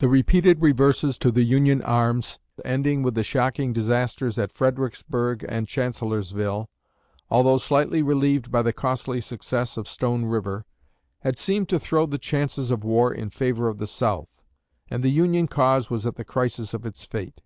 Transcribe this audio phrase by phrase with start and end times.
[0.00, 5.66] The repeated reverses to the Union arms ending with the shocking disasters at Fredericksburg and
[5.66, 6.68] Chancellorsville
[7.30, 10.66] although slightly relieved by the costly success of Stone River
[11.20, 14.42] had seemed to throw the chances of war in favor of the South;
[14.90, 17.40] and the Union cause was at the crisis of its fate.